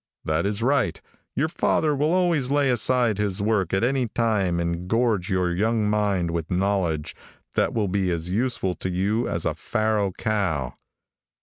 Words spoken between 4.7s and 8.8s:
gorge your young mind with knowledge that will be as useful